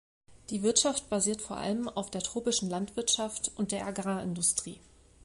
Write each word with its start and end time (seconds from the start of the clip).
Die 0.49 0.63
Wirtschaft 0.63 1.09
basiert 1.11 1.43
vor 1.43 1.57
allem 1.57 1.87
auf 1.87 2.09
der 2.09 2.23
tropischen 2.23 2.71
Landwirtschaft 2.71 3.51
und 3.55 3.71
der 3.71 3.85
Agrarindustrie. 3.85 4.79